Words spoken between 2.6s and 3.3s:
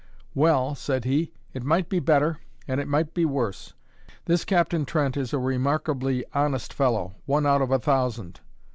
and it might be